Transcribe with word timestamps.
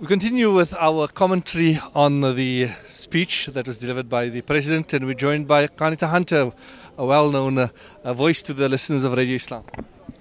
We 0.00 0.06
continue 0.06 0.54
with 0.54 0.74
our 0.74 1.08
commentary 1.08 1.80
on 1.92 2.20
the 2.20 2.68
speech 2.84 3.46
that 3.46 3.66
was 3.66 3.78
delivered 3.78 4.08
by 4.08 4.28
the 4.28 4.42
President, 4.42 4.92
and 4.92 5.04
we're 5.04 5.14
joined 5.14 5.48
by 5.48 5.66
Qaanitah 5.66 6.10
Hunter, 6.10 6.52
a 6.96 7.04
well 7.04 7.32
known 7.32 7.58
uh, 7.58 8.14
voice 8.14 8.40
to 8.42 8.54
the 8.54 8.68
listeners 8.68 9.02
of 9.02 9.14
Radio 9.14 9.34
Islam. 9.34 9.64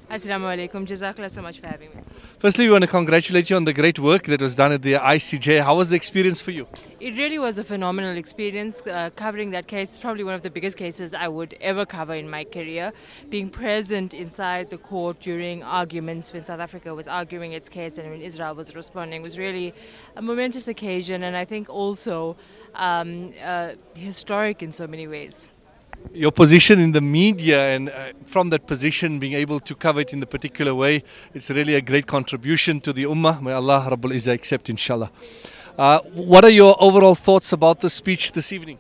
Assalamu 0.10 0.48
alaikum. 0.48 0.88
Jazakallah 0.88 1.30
so 1.30 1.42
much 1.42 1.60
for 1.60 1.68
having 1.68 1.90
me. 1.90 2.02
Firstly, 2.40 2.66
we 2.66 2.72
want 2.72 2.84
to 2.84 2.88
congratulate 2.88 3.50
you 3.50 3.58
on 3.58 3.66
the 3.66 3.74
great 3.74 4.00
work 4.00 4.24
that 4.24 4.42
was 4.42 4.56
done 4.56 4.72
at 4.72 4.82
the 4.82 4.94
ICJ. 4.94 5.62
How 5.62 5.76
was 5.76 5.90
the 5.90 5.98
experience 5.98 6.42
for 6.42 6.52
you? 6.52 6.66
It 7.02 7.18
really 7.18 7.38
was 7.38 7.60
a 7.60 7.64
phenomenal 7.66 8.16
experience. 8.16 8.82
Uh, 8.88 9.10
covering 9.18 9.52
that 9.52 9.68
case 9.68 9.92
is 9.92 9.98
probably 9.98 10.24
one 10.24 10.34
of 10.34 10.44
the 10.44 10.50
biggest 10.50 10.78
cases 10.78 11.14
I 11.14 11.28
would 11.28 11.58
ever 11.60 11.86
cover 11.86 12.14
in 12.14 12.30
my 12.30 12.46
career. 12.46 12.94
Being 13.30 13.50
present 13.50 14.14
inside 14.14 14.70
the 14.70 14.78
court 14.78 15.20
during 15.20 15.62
arguments 15.62 16.32
when 16.32 16.46
South 16.46 16.62
Africa 16.62 16.96
was 16.96 17.10
arguing 17.10 17.52
its 17.52 17.68
case 17.68 17.98
and 17.98 18.10
when 18.10 18.22
Israel 18.22 18.56
was 18.56 18.76
responding 18.76 19.22
was 19.22 19.38
really 19.38 19.74
a 20.16 20.22
momentous 20.22 20.70
occasion 20.70 21.24
and 21.24 21.36
I 21.36 21.44
think 21.44 21.70
also 21.70 22.38
um, 22.76 23.34
uh, 23.44 23.72
historic 23.94 24.64
in 24.64 24.72
so 24.72 24.88
many 24.88 25.06
ways 25.06 25.50
your 26.14 26.32
position 26.32 26.80
in 26.80 26.92
the 26.92 27.02
media 27.02 27.76
and 27.76 27.90
uh, 27.90 28.12
from 28.26 28.50
that 28.50 28.66
position 28.68 29.20
being 29.20 29.34
able 29.34 29.60
to 29.60 29.76
cover 29.76 30.02
it 30.02 30.14
in 30.14 30.20
the 30.20 30.26
particular 30.26 30.74
way 30.74 31.04
it's 31.34 31.50
really 31.50 31.76
a 31.76 31.82
great 31.82 32.08
contribution 32.08 32.80
to 32.82 32.94
the 32.94 33.04
ummah. 33.04 33.42
May 33.42 33.52
allah 33.52 33.88
rabbul 33.92 34.14
izzah 34.14 34.34
accept 34.34 34.70
inshallah. 34.70 35.12
Uh, 35.78 36.00
what 36.14 36.44
are 36.44 36.50
your 36.50 36.76
overall 36.80 37.14
thoughts 37.14 37.54
about 37.54 37.82
the 37.82 37.90
speech 37.90 38.32
this 38.32 38.52
evening? 38.52 38.80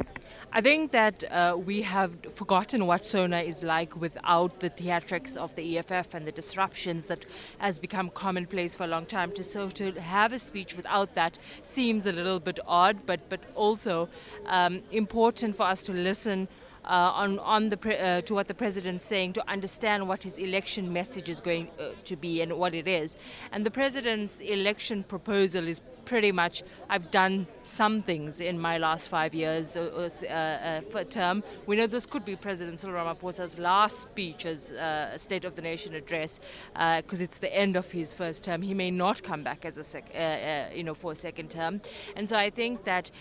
I 0.52 0.62
think 0.62 0.91
that 0.91 1.23
uh, 1.30 1.55
we 1.55 1.84
have 1.84 2.13
forgotten 2.34 2.88
what 2.88 3.05
SONA 3.05 3.41
is 3.41 3.62
like 3.62 3.95
without 3.95 4.59
the 4.59 4.71
theatrics 4.71 5.38
of 5.38 5.54
the 5.55 5.77
EFF 5.77 6.15
and 6.15 6.26
the 6.26 6.31
disruptions 6.31 7.05
that 7.05 7.26
has 7.59 7.77
become 7.77 8.09
commonplace 8.09 8.73
for 8.73 8.85
a 8.85 8.88
long 8.88 9.05
time. 9.05 9.29
To 9.34 9.43
so 9.43 9.70
to 9.70 9.91
have 10.02 10.34
a 10.34 10.40
speech 10.40 10.76
without 10.76 11.13
that 11.13 11.38
seems 11.62 12.07
a 12.07 12.12
little 12.12 12.40
bit 12.40 12.59
odd, 12.65 13.05
but 13.05 13.29
but 13.29 13.41
also 13.54 14.09
um, 14.48 14.81
important 14.91 15.55
for 15.55 15.68
us 15.68 15.84
to 15.84 15.91
listen 15.91 16.48
on 16.93 17.40
on 17.40 17.70
the 17.70 17.77
pre- 17.77 17.98
uh, 17.98 18.21
to 18.21 18.34
what 18.34 18.48
the 18.48 18.54
president's 18.54 19.05
saying 19.05 19.34
to 19.34 19.49
understand 19.49 20.07
what 20.07 20.24
his 20.24 20.38
election 20.38 20.91
message 20.91 21.30
is 21.30 21.41
going 21.41 21.70
uh, 21.80 21.90
to 22.04 22.16
be 22.16 22.41
and 22.41 22.54
what 22.54 22.74
it 22.74 22.88
is. 22.88 23.18
And 23.52 23.66
the 23.66 23.71
president's 23.71 24.40
election 24.40 25.04
proposal 25.04 25.68
is 25.68 25.82
pretty 26.08 26.32
much 26.32 26.63
I've 26.90 27.12
done 27.12 27.48
some 27.63 28.02
things 28.02 28.40
in 28.40 28.58
my 28.58 28.77
last 28.77 29.10
five 29.10 29.35
years 29.35 29.76
uh, 29.76 29.82
uh, 29.82 30.98
uh, 30.98 31.04
term. 31.04 31.43
We 31.65 31.76
know 31.76 31.85
this 31.85 32.05
could 32.05 32.24
be 32.24 32.38
President 32.38 32.80
Cyril 32.80 32.96
Ramaphosa's 33.04 33.60
last 33.60 34.02
speech 34.02 34.46
as 34.46 34.71
uh, 34.71 35.18
State 35.18 35.43
of 35.43 35.55
the 35.55 35.62
Nation 35.62 35.93
address 35.93 36.40
because 36.74 37.21
uh, 37.21 37.26
it's 37.26 37.40
the 37.40 37.54
end 37.54 37.76
of 37.76 37.91
his 37.91 38.13
first 38.13 38.46
term. 38.46 38.62
He 38.62 38.74
may 38.74 38.90
not 38.90 39.21
come 39.21 39.43
back 39.43 39.65
as 39.65 39.77
a 39.77 39.84
sec- 39.84 40.15
uh, 40.15 40.74
you 40.74 40.84
know 40.84 40.93
for 40.93 41.12
a 41.12 41.15
second 41.15 41.52
term, 41.52 41.82
and 42.15 42.30
so 42.30 42.38
I 42.38 42.49
think 42.49 42.85
that 42.85 43.12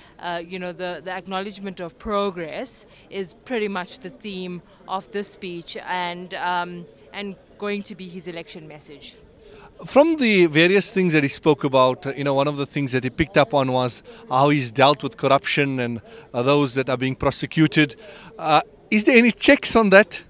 you 0.46 0.58
know 0.60 0.72
the 0.72 1.00
the 1.04 1.10
acknowledgement 1.10 1.80
of 1.80 1.98
progress 1.98 2.86
is 3.10 3.34
pretty 3.34 3.55
much 3.64 3.98
the 4.00 4.10
theme 4.10 4.62
of 4.86 5.10
this 5.12 5.28
speech 5.28 5.76
and 5.86 6.34
um, 6.34 6.86
and 7.12 7.34
going 7.58 7.82
to 7.82 7.94
be 7.94 8.08
his 8.08 8.28
election 8.28 8.68
message. 8.68 9.16
From 9.84 10.16
the 10.16 10.46
various 10.46 10.90
things 10.90 11.12
that 11.12 11.22
he 11.22 11.28
spoke 11.28 11.64
about, 11.64 12.06
you 12.16 12.24
know, 12.24 12.34
one 12.34 12.48
of 12.48 12.56
the 12.56 12.66
things 12.66 12.92
that 12.92 13.04
he 13.04 13.10
picked 13.10 13.36
up 13.36 13.52
on 13.52 13.72
was 13.72 14.02
how 14.30 14.48
he's 14.48 14.70
dealt 14.70 15.02
with 15.02 15.16
corruption 15.16 15.80
and 15.80 16.00
uh, 16.32 16.42
those 16.42 16.74
that 16.74 16.88
are 16.88 16.96
being 16.96 17.14
prosecuted. 17.14 17.96
Uh, 18.38 18.62
is 18.90 19.04
there 19.04 19.16
any 19.16 19.32
checks 19.32 19.76
on 19.76 19.90
that? 19.90 20.24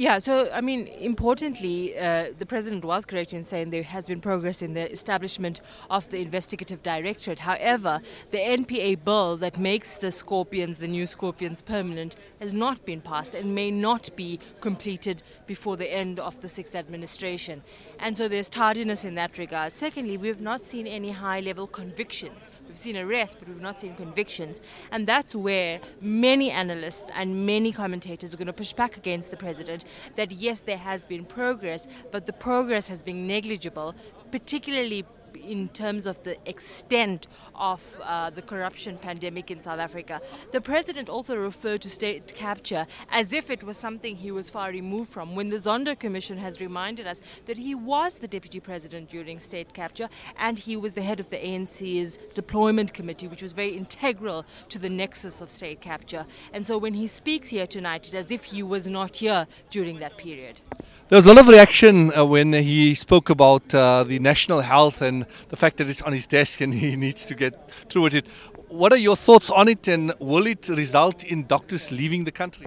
Yeah, 0.00 0.18
so 0.18 0.50
I 0.50 0.62
mean, 0.62 0.86
importantly, 0.86 1.94
uh, 1.94 2.28
the 2.38 2.46
president 2.46 2.86
was 2.86 3.04
correct 3.04 3.34
in 3.34 3.44
saying 3.44 3.68
there 3.68 3.82
has 3.82 4.06
been 4.06 4.22
progress 4.22 4.62
in 4.62 4.72
the 4.72 4.90
establishment 4.90 5.60
of 5.90 6.08
the 6.08 6.22
investigative 6.22 6.82
directorate. 6.82 7.40
However, 7.40 8.00
the 8.30 8.38
NPA 8.38 9.04
bill 9.04 9.36
that 9.36 9.58
makes 9.58 9.98
the 9.98 10.10
Scorpions, 10.10 10.78
the 10.78 10.88
new 10.88 11.04
Scorpions, 11.06 11.60
permanent 11.60 12.16
has 12.38 12.54
not 12.54 12.82
been 12.86 13.02
passed 13.02 13.34
and 13.34 13.54
may 13.54 13.70
not 13.70 14.08
be 14.16 14.40
completed 14.62 15.22
before 15.46 15.76
the 15.76 15.92
end 15.92 16.18
of 16.18 16.40
the 16.40 16.48
sixth 16.48 16.74
administration. 16.74 17.62
And 17.98 18.16
so 18.16 18.26
there's 18.26 18.48
tardiness 18.48 19.04
in 19.04 19.16
that 19.16 19.36
regard. 19.36 19.76
Secondly, 19.76 20.16
we 20.16 20.28
have 20.28 20.40
not 20.40 20.64
seen 20.64 20.86
any 20.86 21.10
high 21.10 21.40
level 21.40 21.66
convictions. 21.66 22.48
We've 22.70 22.78
seen 22.78 22.96
arrests, 22.96 23.34
but 23.36 23.48
we've 23.48 23.60
not 23.60 23.80
seen 23.80 23.96
convictions. 23.96 24.60
And 24.92 25.04
that's 25.04 25.34
where 25.34 25.80
many 26.00 26.52
analysts 26.52 27.10
and 27.16 27.44
many 27.44 27.72
commentators 27.72 28.32
are 28.32 28.36
going 28.36 28.46
to 28.46 28.52
push 28.52 28.72
back 28.72 28.96
against 28.96 29.32
the 29.32 29.36
president 29.36 29.84
that 30.14 30.30
yes, 30.30 30.60
there 30.60 30.76
has 30.76 31.04
been 31.04 31.24
progress, 31.24 31.88
but 32.12 32.26
the 32.26 32.32
progress 32.32 32.86
has 32.86 33.02
been 33.02 33.26
negligible, 33.26 33.96
particularly 34.30 35.04
in 35.36 35.68
terms 35.68 36.06
of 36.06 36.22
the 36.24 36.36
extent 36.48 37.26
of 37.54 37.84
uh, 38.02 38.30
the 38.30 38.42
corruption 38.42 38.96
pandemic 38.96 39.50
in 39.50 39.60
South 39.60 39.78
Africa. 39.78 40.20
The 40.50 40.60
president 40.60 41.08
also 41.10 41.36
referred 41.36 41.82
to 41.82 41.90
state 41.90 42.34
capture 42.34 42.86
as 43.10 43.32
if 43.32 43.50
it 43.50 43.62
was 43.62 43.76
something 43.76 44.16
he 44.16 44.32
was 44.32 44.48
far 44.48 44.70
removed 44.70 45.10
from, 45.10 45.34
when 45.34 45.50
the 45.50 45.56
Zondo 45.56 45.98
Commission 45.98 46.38
has 46.38 46.60
reminded 46.60 47.06
us 47.06 47.20
that 47.46 47.58
he 47.58 47.74
was 47.74 48.14
the 48.14 48.28
deputy 48.28 48.60
president 48.60 49.10
during 49.10 49.38
state 49.38 49.74
capture 49.74 50.08
and 50.38 50.58
he 50.58 50.76
was 50.76 50.94
the 50.94 51.02
head 51.02 51.20
of 51.20 51.28
the 51.28 51.36
ANC's 51.36 52.18
deployment 52.34 52.94
committee, 52.94 53.28
which 53.28 53.42
was 53.42 53.52
very 53.52 53.76
integral 53.76 54.46
to 54.70 54.78
the 54.78 54.88
nexus 54.88 55.40
of 55.40 55.50
state 55.50 55.80
capture. 55.80 56.24
And 56.52 56.64
so 56.64 56.78
when 56.78 56.94
he 56.94 57.06
speaks 57.06 57.50
here 57.50 57.66
tonight, 57.66 58.06
it's 58.06 58.14
as 58.14 58.32
if 58.32 58.44
he 58.44 58.62
was 58.62 58.88
not 58.88 59.16
here 59.16 59.46
during 59.68 59.98
that 59.98 60.16
period. 60.16 60.60
There 61.08 61.16
was 61.16 61.26
a 61.26 61.28
lot 61.28 61.38
of 61.38 61.48
reaction 61.48 62.16
uh, 62.16 62.24
when 62.24 62.52
he 62.52 62.94
spoke 62.94 63.30
about 63.30 63.74
uh, 63.74 64.04
the 64.04 64.18
national 64.20 64.60
health 64.60 65.02
and 65.02 65.19
the 65.48 65.56
fact 65.56 65.76
that 65.78 65.88
it's 65.88 66.02
on 66.02 66.12
his 66.12 66.26
desk 66.26 66.60
and 66.60 66.74
he 66.82 66.96
needs 66.96 67.26
to 67.26 67.34
get 67.34 67.54
through 67.88 68.02
with 68.02 68.14
it. 68.14 68.26
What 68.68 68.92
are 68.92 68.98
your 68.98 69.16
thoughts 69.16 69.50
on 69.50 69.68
it, 69.68 69.88
and 69.88 70.12
will 70.20 70.46
it 70.46 70.68
result 70.68 71.24
in 71.24 71.46
doctors 71.46 71.90
leaving 71.90 72.24
the 72.24 72.32
country? 72.32 72.66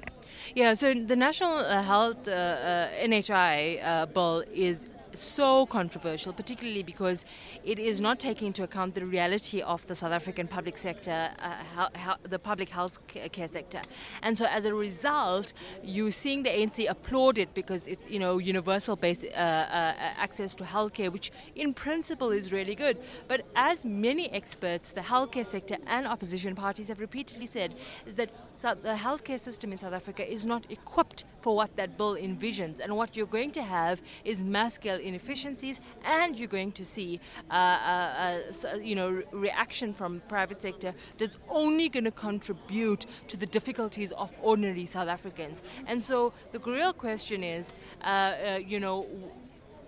Yeah, 0.56 0.74
so 0.74 0.94
the 0.94 1.16
National 1.16 1.58
uh, 1.58 1.82
Health 1.82 2.28
uh, 2.28 2.32
uh, 2.32 2.90
NHI 3.02 3.84
uh, 3.84 4.06
bill 4.08 4.44
is 4.54 4.86
so 5.14 5.66
controversial, 5.66 6.34
particularly 6.34 6.84
because 6.84 7.26
it 7.64 7.80
is 7.80 8.02
not 8.02 8.20
taking 8.20 8.48
into 8.48 8.64
account 8.64 8.96
the 8.96 9.06
reality 9.06 9.62
of 9.62 9.86
the 9.88 9.96
South 9.96 10.12
African 10.12 10.48
public 10.48 10.78
sector, 10.78 11.32
uh, 11.40 12.18
the 12.24 12.40
public 12.40 12.70
health 12.70 13.00
care 13.08 13.48
sector. 13.48 13.82
And 14.22 14.38
so, 14.38 14.46
as 14.46 14.66
a 14.66 14.74
result, 14.74 15.54
you're 15.84 16.12
seeing 16.12 16.44
the 16.44 16.50
ANC 16.50 16.90
applaud 16.90 17.38
it 17.38 17.54
because 17.54 17.88
it's 17.88 18.10
you 18.10 18.20
know 18.20 18.38
universal 18.38 18.96
base, 18.96 19.24
uh, 19.24 19.28
uh, 19.38 19.94
access 20.26 20.56
to 20.56 20.64
healthcare, 20.64 21.12
which 21.12 21.32
in 21.56 21.74
principle 21.74 22.32
is 22.32 22.52
really 22.52 22.76
good. 22.76 22.98
But 23.28 23.46
as 23.56 23.86
many 23.86 24.32
experts, 24.32 24.92
the 24.92 25.02
healthcare 25.02 25.46
sector 25.46 25.78
and 25.88 26.08
opposition 26.08 26.56
parties 26.56 26.88
have 26.88 27.00
repeatedly 27.00 27.46
said, 27.46 27.76
is 28.06 28.16
that 28.16 28.30
the 28.60 28.96
healthcare 28.96 29.40
system 29.40 29.72
in 29.72 29.78
South 29.78 29.94
Africa 29.94 30.30
is 30.30 30.46
not 30.46 30.66
equipped 30.70 31.26
for 31.42 31.56
what 31.56 31.76
that 31.76 31.98
bill 31.98 32.16
envisions. 32.16 32.80
And 32.80 32.96
what 32.96 33.18
you're 33.18 33.26
going 33.26 33.52
to 33.52 33.62
have 33.62 34.02
is 34.24 34.42
mass 34.42 34.76
scale 34.76 35.00
inefficiencies, 35.00 35.82
and 36.06 36.38
you're 36.38 36.48
going 36.48 36.72
to 36.74 36.86
see, 36.86 37.20
uh, 37.52 37.54
uh, 37.54 38.42
uh, 38.66 38.76
you 38.76 38.96
know, 38.96 39.22
reaction 39.32 39.94
from 39.94 40.22
private 40.30 40.62
sector 40.62 40.94
that's 41.18 41.38
only 41.50 41.90
going 41.90 42.06
to 42.06 42.12
contribute 42.12 43.06
to 43.28 43.38
the 43.38 43.46
difficulties 43.46 44.12
of 44.14 44.32
ordinary 44.42 44.86
South 44.86 45.10
Africans. 45.10 45.62
And 45.86 46.02
so 46.02 46.34
the 46.52 46.60
real 46.60 46.94
question 46.94 47.44
is, 47.44 47.74
uh, 48.04 48.08
uh, 48.08 48.60
you 48.66 48.80
know 48.80 49.08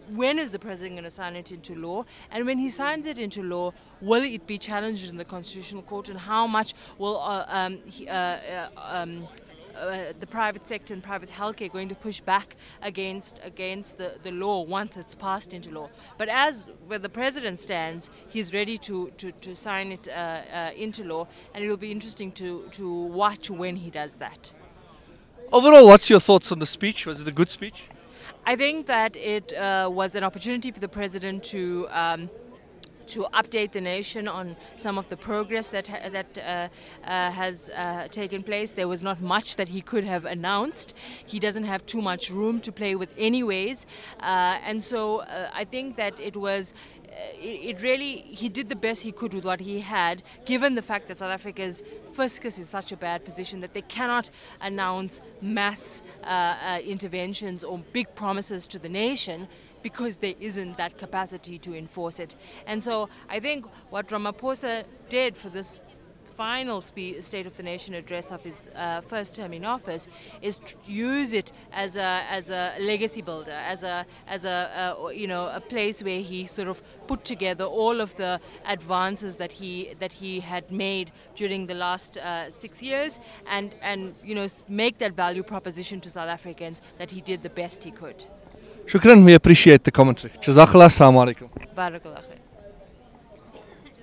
when 0.10 0.40
is 0.40 0.52
the 0.52 0.60
president 0.60 0.96
going 0.96 1.04
to 1.04 1.10
sign 1.10 1.36
it 1.36 1.52
into 1.52 1.76
law? 1.76 2.06
And 2.32 2.46
when 2.46 2.58
he 2.58 2.70
signs 2.70 3.06
it 3.06 3.18
into 3.18 3.44
law, 3.44 3.74
will 4.02 4.24
it 4.24 4.46
be 4.48 4.58
challenged 4.58 5.10
in 5.10 5.18
the 5.18 5.26
constitutional 5.26 5.84
court? 5.84 6.10
And 6.10 6.20
how 6.20 6.48
much 6.48 6.74
will 6.98 7.20
uh, 7.20 7.46
um, 7.48 7.78
he, 7.86 8.08
uh, 8.08 8.14
uh, 8.14 8.70
um, 8.76 9.28
uh, 9.76 10.14
the 10.20 10.28
private 10.28 10.66
sector 10.66 10.94
and 10.94 11.04
private 11.04 11.30
healthcare 11.30 11.72
going 11.72 11.90
to 11.90 11.96
push 11.96 12.22
back 12.22 12.56
against 12.82 13.38
against 13.44 13.98
the, 13.98 14.16
the 14.24 14.32
law 14.32 14.62
once 14.62 14.96
it's 14.96 15.14
passed 15.14 15.54
into 15.54 15.70
law. 15.72 15.90
But 16.18 16.30
as 16.30 16.66
where 16.88 17.00
the 17.00 17.10
president 17.10 17.60
stands, 17.60 18.10
he's 18.30 18.54
ready 18.54 18.78
to, 18.80 19.12
to, 19.18 19.32
to 19.34 19.56
sign 19.56 19.92
it 19.92 20.08
uh, 20.08 20.12
uh, 20.12 20.72
into 20.78 21.04
law, 21.04 21.28
and 21.54 21.64
it 21.64 21.68
will 21.68 21.78
be 21.78 21.92
interesting 21.92 22.32
to, 22.34 22.68
to 22.72 22.90
watch 22.90 23.50
when 23.50 23.76
he 23.76 23.90
does 23.90 24.16
that. 24.18 24.54
Overall, 25.52 25.88
what's 25.88 26.10
your 26.10 26.20
thoughts 26.20 26.52
on 26.52 26.60
the 26.60 26.66
speech? 26.66 27.06
Was 27.06 27.22
it 27.22 27.28
a 27.28 27.32
good 27.32 27.52
speech? 27.52 27.90
I 28.48 28.56
think 28.56 28.86
that 28.86 29.16
it 29.16 29.54
uh, 29.54 29.90
was 29.92 30.14
an 30.14 30.24
opportunity 30.24 30.72
for 30.72 30.80
the 30.80 30.88
president 30.88 31.44
to. 31.46 31.88
Um, 31.90 32.30
to 33.08 33.28
update 33.36 33.72
the 33.72 33.82
nation 33.82 34.28
on 34.28 34.56
some 34.78 34.98
of 34.98 35.08
the 35.10 35.16
progress 35.16 35.68
that 35.70 35.88
ha- 35.88 36.10
that 36.10 36.38
uh, 36.40 36.68
uh, 37.08 37.30
has 37.30 37.70
uh, 37.70 38.08
taken 38.10 38.42
place. 38.42 38.72
There 38.72 38.88
was 38.88 39.04
not 39.04 39.22
much 39.22 39.58
that 39.58 39.68
he 39.68 39.82
could 39.82 40.04
have 40.04 40.26
announced. 40.26 40.96
He 41.24 41.40
doesn't 41.40 41.66
have 41.66 41.86
too 41.86 42.02
much 42.02 42.32
room 42.32 42.60
to 42.62 42.72
play 42.72 42.96
with, 42.96 43.14
anyways, 43.16 43.86
uh, 44.22 44.58
and 44.66 44.84
so 44.84 45.20
uh, 45.20 45.52
I 45.54 45.66
think 45.66 45.98
that 45.98 46.20
it 46.20 46.36
was 46.36 46.74
it, 47.40 47.82
really 47.82 48.18
he 48.18 48.50
did 48.50 48.70
the 48.70 48.76
best 48.76 49.04
he 49.04 49.12
could 49.12 49.34
with 49.34 49.46
what 49.46 49.60
he 49.60 49.80
had, 49.80 50.24
given 50.46 50.76
the 50.76 50.82
fact 50.82 51.08
that 51.08 51.20
South 51.20 51.32
Africa's 51.32 51.84
fiscus 52.14 52.60
is 52.60 52.70
such 52.70 52.92
a 52.92 52.98
bad 52.98 53.24
position 53.24 53.62
that 53.62 53.74
they 53.74 53.82
cannot 53.82 54.30
announce 54.62 55.22
mass 55.42 56.02
uh, 56.24 56.28
uh, 56.28 56.80
interventions 56.84 57.64
or 57.64 57.80
big 57.94 58.14
promises 58.16 58.68
to 58.68 58.80
the 58.80 58.90
nation 58.90 59.48
because 59.82 60.18
there 60.18 60.34
isn't 60.40 60.78
that 60.78 60.98
capacity 60.98 61.60
to 61.60 61.76
enforce 61.76 62.20
it. 62.20 62.36
And 62.66 62.84
so 62.84 63.08
I 63.30 63.40
think 63.40 63.66
what 63.92 64.08
Ramaphosa 64.08 64.84
did 65.10 65.38
for 65.38 65.50
this 65.50 65.80
final 66.36 66.82
spe- 66.82 67.22
State 67.22 67.48
of 67.48 67.56
the 67.58 67.64
Nation 67.64 67.94
address 67.94 68.32
of 68.32 68.44
his 68.44 68.70
uh, 68.76 69.02
first 69.02 69.36
term 69.36 69.54
in 69.54 69.66
office 69.66 70.08
is 70.42 70.58
to 70.60 70.76
use 70.86 71.34
it 71.34 71.52
as 71.74 71.98
a 71.98 72.24
as 72.30 72.50
a 72.50 72.74
legacy 72.80 73.22
builder, 73.22 73.52
as 73.52 73.84
a 73.84 74.06
as 74.28 74.46
a 74.46 74.96
uh, 75.04 75.10
you 75.10 75.28
know 75.28 75.48
a 75.48 75.60
place 75.60 76.04
where 76.04 76.20
he 76.20 76.46
sort 76.48 76.68
of 76.68 76.84
put 77.08 77.24
together 77.24 77.66
all 77.66 78.02
of 78.02 78.16
the 78.18 78.40
advances 78.66 79.36
that 79.38 79.52
he 79.54 79.94
that 80.00 80.14
he 80.14 80.40
had 80.40 80.72
made 80.72 81.12
during 81.36 81.68
the 81.68 81.76
last 81.76 82.18
uh, 82.18 82.50
six 82.50 82.84
years, 82.84 83.20
and 83.48 83.74
and 83.82 84.14
you 84.24 84.36
know 84.36 84.48
make 84.68 84.98
that 84.98 85.14
value 85.14 85.44
proposition 85.44 86.02
to 86.02 86.10
South 86.10 86.30
Africans 86.30 86.82
that 86.98 87.12
he 87.12 87.22
did 87.22 87.44
the 87.44 87.50
best 87.50 87.84
he 87.84 87.92
could. 87.92 88.26
Shukran, 88.86 89.26
we 89.26 89.34
appreciate 89.34 89.84
the 89.84 89.92
commentary. 89.92 90.34
Jazakallah, 90.42 90.88
assalamu 90.88 91.20
alaikum. 91.26 91.50
Barakallah. 91.76 92.22